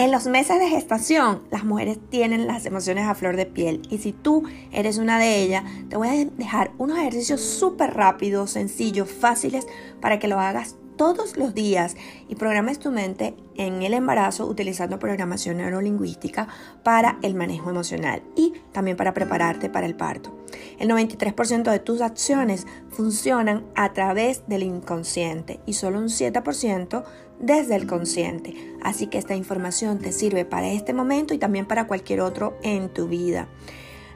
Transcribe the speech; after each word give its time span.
En 0.00 0.10
los 0.10 0.26
meses 0.26 0.58
de 0.58 0.66
gestación, 0.66 1.42
las 1.50 1.62
mujeres 1.62 1.98
tienen 2.08 2.46
las 2.46 2.64
emociones 2.64 3.06
a 3.06 3.14
flor 3.14 3.36
de 3.36 3.44
piel 3.44 3.82
y 3.90 3.98
si 3.98 4.12
tú 4.12 4.44
eres 4.72 4.96
una 4.96 5.18
de 5.18 5.42
ellas, 5.42 5.62
te 5.90 5.98
voy 5.98 6.08
a 6.08 6.24
dejar 6.24 6.70
unos 6.78 6.96
ejercicios 6.96 7.42
súper 7.42 7.92
rápidos, 7.92 8.52
sencillos, 8.52 9.12
fáciles 9.12 9.66
para 10.00 10.18
que 10.18 10.26
lo 10.26 10.40
hagas 10.40 10.76
todos 10.96 11.36
los 11.36 11.52
días 11.52 11.96
y 12.30 12.34
programes 12.36 12.78
tu 12.78 12.90
mente 12.90 13.34
en 13.56 13.82
el 13.82 13.92
embarazo 13.92 14.46
utilizando 14.46 14.98
programación 14.98 15.58
neurolingüística 15.58 16.48
para 16.82 17.18
el 17.20 17.34
manejo 17.34 17.68
emocional 17.68 18.22
y 18.36 18.54
también 18.72 18.96
para 18.96 19.12
prepararte 19.12 19.68
para 19.68 19.84
el 19.84 19.96
parto. 19.96 20.39
El 20.78 20.88
93% 20.88 21.70
de 21.70 21.78
tus 21.78 22.00
acciones 22.00 22.66
funcionan 22.90 23.64
a 23.74 23.92
través 23.92 24.46
del 24.46 24.62
inconsciente 24.62 25.60
y 25.66 25.74
solo 25.74 25.98
un 25.98 26.08
7% 26.08 27.04
desde 27.40 27.76
el 27.76 27.86
consciente. 27.86 28.54
Así 28.82 29.06
que 29.06 29.18
esta 29.18 29.34
información 29.34 29.98
te 29.98 30.12
sirve 30.12 30.44
para 30.44 30.70
este 30.70 30.92
momento 30.92 31.34
y 31.34 31.38
también 31.38 31.66
para 31.66 31.86
cualquier 31.86 32.20
otro 32.20 32.56
en 32.62 32.88
tu 32.88 33.08
vida. 33.08 33.48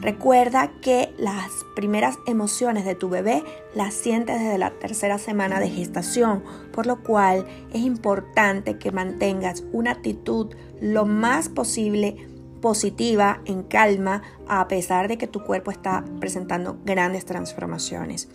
Recuerda 0.00 0.72
que 0.80 1.12
las 1.18 1.50
primeras 1.76 2.16
emociones 2.26 2.86
de 2.86 2.94
tu 2.94 3.10
bebé 3.10 3.44
las 3.74 3.92
sientes 3.92 4.40
desde 4.40 4.56
la 4.56 4.70
tercera 4.70 5.18
semana 5.18 5.60
de 5.60 5.68
gestación, 5.68 6.42
por 6.72 6.86
lo 6.86 7.02
cual 7.02 7.46
es 7.74 7.82
importante 7.82 8.78
que 8.78 8.92
mantengas 8.92 9.62
una 9.72 9.90
actitud 9.90 10.54
lo 10.80 11.04
más 11.04 11.50
posible 11.50 12.28
positiva, 12.60 13.40
en 13.44 13.62
calma, 13.62 14.22
a 14.48 14.68
pesar 14.68 15.08
de 15.08 15.18
que 15.18 15.26
tu 15.26 15.44
cuerpo 15.44 15.70
está 15.70 16.04
presentando 16.20 16.78
grandes 16.84 17.24
transformaciones. 17.24 18.28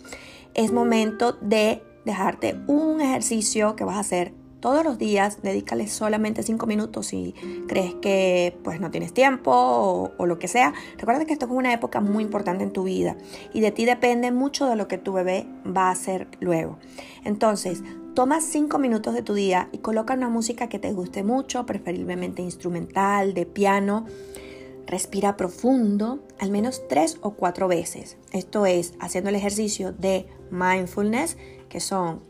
Es 0.54 0.72
momento 0.72 1.32
de 1.40 1.82
dejarte 2.04 2.56
un 2.66 3.00
ejercicio 3.00 3.76
que 3.76 3.84
vas 3.84 3.96
a 3.96 4.00
hacer 4.00 4.32
todos 4.60 4.84
los 4.84 4.98
días, 4.98 5.42
dedícale 5.42 5.86
solamente 5.86 6.42
5 6.42 6.66
minutos 6.66 7.06
si 7.08 7.34
crees 7.68 7.94
que 7.94 8.58
pues 8.64 8.80
no 8.80 8.90
tienes 8.90 9.12
tiempo 9.12 9.52
o, 9.52 10.12
o, 10.16 10.26
lo 10.26 10.38
que 10.38 10.48
sea. 10.48 10.72
Recuerda 10.96 11.24
que 11.24 11.32
esto 11.32 11.46
es 11.46 11.52
una 11.52 11.72
época 11.72 12.00
muy 12.00 12.24
importante 12.24 12.64
en 12.64 12.72
tu 12.72 12.84
vida 12.84 13.16
y 13.52 13.60
de 13.60 13.70
ti 13.70 13.84
depende 13.84 14.32
mucho 14.32 14.66
de 14.66 14.76
lo 14.76 14.88
que 14.88 14.98
tu 14.98 15.12
bebé 15.12 15.46
va 15.64 15.88
a 15.88 15.90
hacer 15.90 16.26
luego. 16.40 16.78
Entonces, 17.24 17.82
toma 18.16 18.40
5 18.40 18.78
minutos 18.78 19.12
de 19.12 19.20
tu 19.20 19.34
día 19.34 19.68
y 19.72 19.78
coloca 19.78 20.14
una 20.14 20.30
música 20.30 20.70
que 20.70 20.78
te 20.78 20.90
guste 20.94 21.22
mucho, 21.22 21.66
preferiblemente 21.66 22.40
instrumental, 22.40 23.34
de 23.34 23.44
piano. 23.44 24.06
Respira 24.86 25.36
profundo, 25.36 26.20
al 26.38 26.50
menos 26.50 26.88
3 26.88 27.18
o 27.20 27.32
4 27.32 27.68
veces. 27.68 28.16
Esto 28.32 28.64
es 28.64 28.94
haciendo 29.00 29.28
el 29.28 29.36
ejercicio 29.36 29.92
de 29.92 30.26
mindfulness, 30.50 31.36
que 31.68 31.78
son 31.78 32.22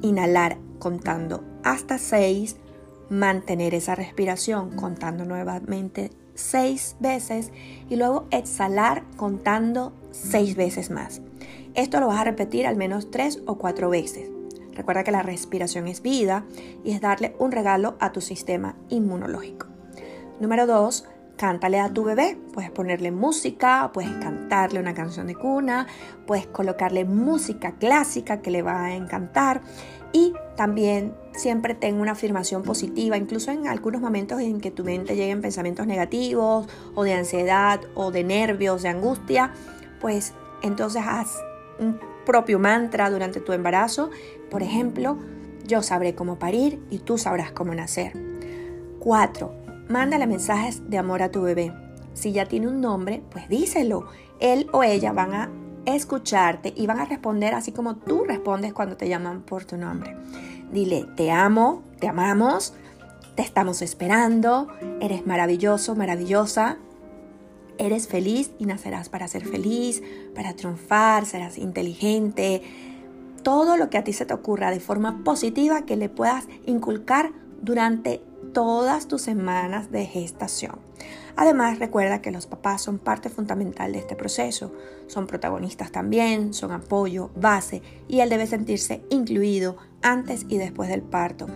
inhalar 0.00 0.56
contando 0.78 1.44
hasta 1.62 1.98
6, 1.98 2.56
mantener 3.10 3.74
esa 3.74 3.94
respiración 3.94 4.70
contando 4.76 5.26
nuevamente 5.26 6.10
6 6.36 6.96
veces 7.00 7.52
y 7.90 7.96
luego 7.96 8.28
exhalar 8.30 9.04
contando 9.18 9.92
6 10.12 10.56
veces 10.56 10.90
más. 10.90 11.20
Esto 11.74 12.00
lo 12.00 12.06
vas 12.06 12.20
a 12.20 12.24
repetir 12.24 12.66
al 12.66 12.76
menos 12.76 13.10
3 13.10 13.42
o 13.44 13.58
4 13.58 13.90
veces. 13.90 14.30
Recuerda 14.74 15.04
que 15.04 15.12
la 15.12 15.22
respiración 15.22 15.88
es 15.88 16.02
vida 16.02 16.44
y 16.84 16.92
es 16.92 17.00
darle 17.00 17.34
un 17.38 17.52
regalo 17.52 17.96
a 18.00 18.12
tu 18.12 18.20
sistema 18.20 18.76
inmunológico. 18.88 19.66
Número 20.40 20.66
2, 20.66 21.06
cántale 21.36 21.80
a 21.80 21.92
tu 21.92 22.04
bebé. 22.04 22.38
Puedes 22.52 22.70
ponerle 22.70 23.10
música, 23.10 23.90
puedes 23.92 24.10
cantarle 24.12 24.80
una 24.80 24.94
canción 24.94 25.26
de 25.26 25.34
cuna, 25.34 25.86
puedes 26.26 26.46
colocarle 26.46 27.04
música 27.04 27.72
clásica 27.72 28.40
que 28.40 28.50
le 28.50 28.62
va 28.62 28.84
a 28.84 28.94
encantar 28.94 29.60
y 30.12 30.34
también 30.56 31.14
siempre 31.32 31.74
ten 31.74 31.96
una 31.96 32.12
afirmación 32.12 32.62
positiva, 32.62 33.16
incluso 33.16 33.50
en 33.50 33.66
algunos 33.66 34.00
momentos 34.00 34.40
en 34.40 34.60
que 34.60 34.70
tu 34.70 34.84
mente 34.84 35.16
lleguen 35.16 35.40
pensamientos 35.40 35.86
negativos 35.86 36.68
o 36.94 37.04
de 37.04 37.14
ansiedad 37.14 37.80
o 37.94 38.10
de 38.10 38.22
nervios, 38.22 38.82
de 38.82 38.90
angustia, 38.90 39.52
pues 40.00 40.34
entonces 40.62 41.02
haz 41.04 41.40
un 41.78 41.98
propio 42.24 42.58
mantra 42.58 43.10
durante 43.10 43.40
tu 43.40 43.52
embarazo. 43.52 44.10
Por 44.50 44.62
ejemplo, 44.62 45.18
yo 45.66 45.82
sabré 45.82 46.14
cómo 46.14 46.38
parir 46.38 46.80
y 46.90 46.98
tú 46.98 47.18
sabrás 47.18 47.52
cómo 47.52 47.74
nacer. 47.74 48.12
4. 48.98 49.52
Mándale 49.88 50.26
mensajes 50.26 50.88
de 50.88 50.98
amor 50.98 51.22
a 51.22 51.30
tu 51.30 51.42
bebé. 51.42 51.72
Si 52.14 52.32
ya 52.32 52.46
tiene 52.46 52.68
un 52.68 52.80
nombre, 52.80 53.22
pues 53.30 53.48
díselo. 53.48 54.06
Él 54.40 54.68
o 54.72 54.82
ella 54.82 55.12
van 55.12 55.34
a 55.34 55.50
escucharte 55.84 56.72
y 56.76 56.86
van 56.86 57.00
a 57.00 57.04
responder 57.04 57.54
así 57.54 57.72
como 57.72 57.96
tú 57.96 58.24
respondes 58.24 58.72
cuando 58.72 58.96
te 58.96 59.08
llaman 59.08 59.42
por 59.42 59.64
tu 59.64 59.76
nombre. 59.76 60.16
Dile, 60.72 61.06
te 61.16 61.30
amo, 61.30 61.82
te 61.98 62.08
amamos, 62.08 62.74
te 63.34 63.42
estamos 63.42 63.82
esperando, 63.82 64.68
eres 65.00 65.26
maravilloso, 65.26 65.94
maravillosa, 65.94 66.78
eres 67.78 68.08
feliz 68.08 68.50
y 68.58 68.66
nacerás 68.66 69.08
para 69.08 69.28
ser 69.28 69.44
feliz, 69.44 70.02
para 70.34 70.54
triunfar, 70.54 71.26
serás 71.26 71.58
inteligente. 71.58 72.62
Todo 73.42 73.76
lo 73.76 73.90
que 73.90 73.98
a 73.98 74.04
ti 74.04 74.12
se 74.12 74.26
te 74.26 74.34
ocurra 74.34 74.70
de 74.70 74.80
forma 74.80 75.24
positiva 75.24 75.82
que 75.82 75.96
le 75.96 76.08
puedas 76.08 76.46
inculcar 76.66 77.32
durante 77.60 78.22
todas 78.52 79.08
tus 79.08 79.22
semanas 79.22 79.90
de 79.90 80.06
gestación. 80.06 80.78
Además, 81.36 81.78
recuerda 81.78 82.20
que 82.20 82.30
los 82.30 82.46
papás 82.46 82.82
son 82.82 82.98
parte 82.98 83.30
fundamental 83.30 83.92
de 83.92 83.98
este 83.98 84.16
proceso, 84.16 84.72
son 85.06 85.26
protagonistas 85.26 85.90
también, 85.90 86.52
son 86.52 86.72
apoyo, 86.72 87.30
base 87.34 87.82
y 88.06 88.20
él 88.20 88.28
debe 88.28 88.46
sentirse 88.46 89.02
incluido 89.08 89.76
antes 90.02 90.44
y 90.48 90.58
después 90.58 90.90
del 90.90 91.02
parto. 91.02 91.46